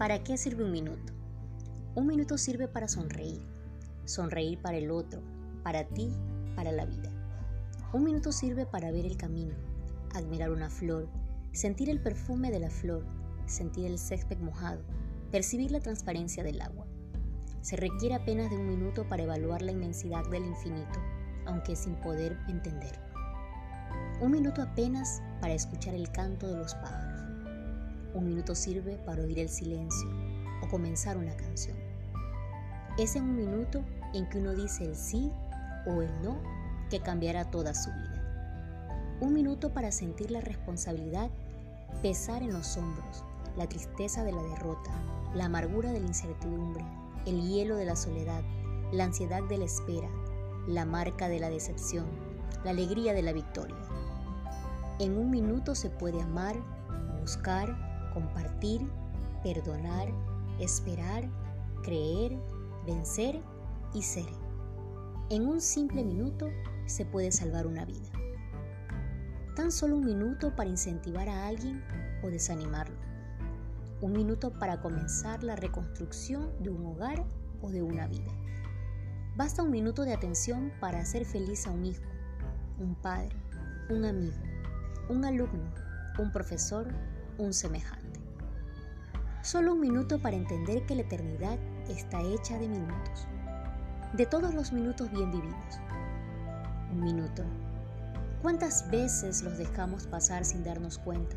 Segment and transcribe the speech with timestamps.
[0.00, 1.12] ¿Para qué sirve un minuto?
[1.94, 3.42] Un minuto sirve para sonreír,
[4.06, 5.20] sonreír para el otro,
[5.62, 6.10] para ti,
[6.56, 7.10] para la vida.
[7.92, 9.54] Un minuto sirve para ver el camino,
[10.14, 11.08] admirar una flor,
[11.52, 13.04] sentir el perfume de la flor,
[13.44, 14.82] sentir el césped mojado,
[15.30, 16.86] percibir la transparencia del agua.
[17.60, 20.98] Se requiere apenas de un minuto para evaluar la inmensidad del infinito,
[21.44, 23.09] aunque sin poder entender.
[24.20, 27.22] Un minuto apenas para escuchar el canto de los pájaros.
[28.14, 30.08] Un minuto sirve para oír el silencio
[30.62, 31.76] o comenzar una canción.
[32.98, 33.82] Es en un minuto
[34.12, 35.30] en que uno dice el sí
[35.86, 36.38] o el no
[36.90, 39.18] que cambiará toda su vida.
[39.20, 41.30] Un minuto para sentir la responsabilidad
[42.02, 43.24] pesar en los hombros,
[43.56, 44.90] la tristeza de la derrota,
[45.34, 46.84] la amargura de la incertidumbre,
[47.26, 48.42] el hielo de la soledad,
[48.92, 50.08] la ansiedad de la espera,
[50.66, 52.06] la marca de la decepción,
[52.64, 53.76] la alegría de la victoria.
[54.98, 56.56] En un minuto se puede amar,
[57.20, 57.74] buscar,
[58.12, 58.86] compartir,
[59.42, 60.08] perdonar,
[60.58, 61.28] esperar,
[61.82, 62.36] creer,
[62.86, 63.40] vencer
[63.94, 64.28] y ser.
[65.30, 66.48] En un simple minuto
[66.86, 68.10] se puede salvar una vida.
[69.56, 71.82] Tan solo un minuto para incentivar a alguien
[72.22, 72.96] o desanimarlo.
[74.00, 77.24] Un minuto para comenzar la reconstrucción de un hogar
[77.62, 78.32] o de una vida.
[79.36, 82.02] Basta un minuto de atención para hacer feliz a un hijo,
[82.80, 83.36] un padre,
[83.90, 84.38] un amigo,
[85.10, 85.70] un alumno,
[86.18, 86.88] un profesor,
[87.36, 88.20] un semejante.
[89.42, 91.58] Solo un minuto para entender que la eternidad
[91.88, 93.26] está hecha de minutos,
[94.14, 95.78] de todos los minutos bien vividos.
[96.92, 97.44] Un minuto.
[98.42, 101.36] ¿Cuántas veces los dejamos pasar sin darnos cuenta?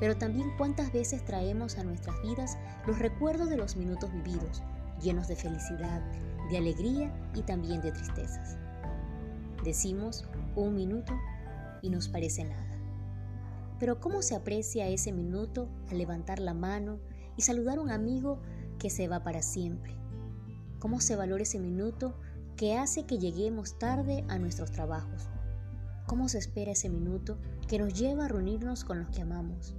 [0.00, 4.62] Pero también cuántas veces traemos a nuestras vidas los recuerdos de los minutos vividos,
[5.00, 6.02] llenos de felicidad,
[6.50, 8.58] de alegría y también de tristezas.
[9.64, 10.26] Decimos
[10.56, 11.14] un minuto
[11.80, 12.78] y nos parece nada.
[13.80, 16.98] Pero ¿cómo se aprecia ese minuto al levantar la mano
[17.38, 18.42] y saludar a un amigo
[18.78, 19.96] que se va para siempre?
[20.80, 22.14] ¿Cómo se valora ese minuto
[22.56, 25.30] que hace que lleguemos tarde a nuestros trabajos?
[26.06, 29.74] ¿Cómo se espera ese minuto que nos lleva a reunirnos con los que amamos?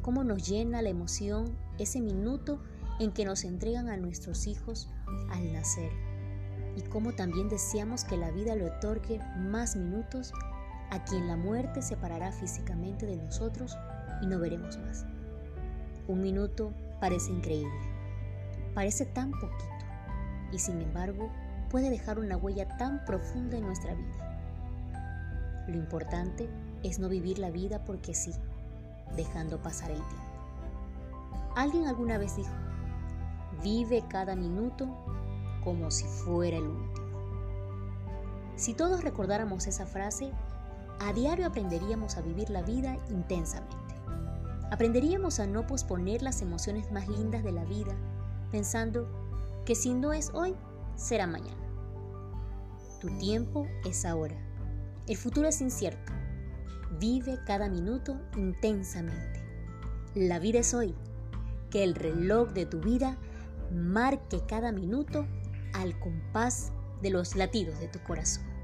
[0.00, 2.62] ¿Cómo nos llena la emoción ese minuto
[3.00, 4.88] en que nos entregan a nuestros hijos
[5.30, 6.17] al nacer?
[6.78, 10.32] Y cómo también deseamos que la vida le otorgue más minutos
[10.92, 13.76] a quien la muerte separará físicamente de nosotros
[14.22, 15.04] y no veremos más.
[16.06, 17.74] Un minuto parece increíble,
[18.74, 19.74] parece tan poquito
[20.52, 21.32] y sin embargo
[21.68, 25.64] puede dejar una huella tan profunda en nuestra vida.
[25.66, 26.48] Lo importante
[26.84, 28.30] es no vivir la vida porque sí,
[29.16, 31.52] dejando pasar el tiempo.
[31.56, 32.54] Alguien alguna vez dijo,
[33.64, 34.86] vive cada minuto
[35.68, 37.06] como si fuera el último.
[38.56, 40.32] Si todos recordáramos esa frase,
[40.98, 43.76] a diario aprenderíamos a vivir la vida intensamente.
[44.70, 47.94] Aprenderíamos a no posponer las emociones más lindas de la vida,
[48.50, 49.10] pensando
[49.66, 50.56] que si no es hoy,
[50.96, 51.68] será mañana.
[53.02, 54.36] Tu tiempo es ahora.
[55.06, 56.14] El futuro es incierto.
[56.98, 59.44] Vive cada minuto intensamente.
[60.14, 60.94] La vida es hoy.
[61.68, 63.18] Que el reloj de tu vida
[63.70, 65.26] marque cada minuto
[65.72, 68.57] al compás de los latidos de tu corazón.